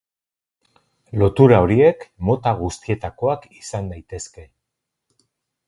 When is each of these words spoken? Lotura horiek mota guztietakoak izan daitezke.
Lotura 1.23 1.59
horiek 1.65 2.07
mota 2.31 2.55
guztietakoak 2.63 3.47
izan 3.61 3.95
daitezke. 3.95 4.49